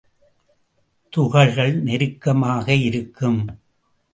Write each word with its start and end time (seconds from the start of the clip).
துகள்கள் 1.13 1.75
நெருக்கமாக 1.81 2.73
இருக்கும். 2.73 3.41